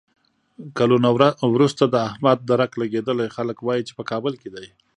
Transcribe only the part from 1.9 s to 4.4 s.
احمد درک لګېدلی، خلک وایي چې په کابل